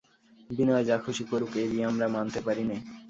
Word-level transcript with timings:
বিনয় 0.49 0.83
যা 0.89 0.95
খুশি 1.05 1.23
করুক, 1.23 1.51
এ 1.55 1.65
বিয়ে 1.71 1.87
আমরা 1.89 2.07
মানতে 2.15 2.39
পারি 2.47 2.63
নে। 2.63 2.77